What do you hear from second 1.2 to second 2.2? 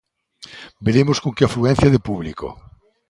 con que afluencia de